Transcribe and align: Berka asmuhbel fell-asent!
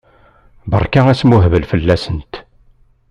Berka 0.71 1.01
asmuhbel 1.11 1.63
fell-asent! 1.71 2.33